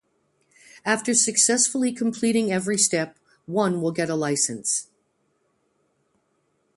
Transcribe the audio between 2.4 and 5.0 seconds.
every step one will get license.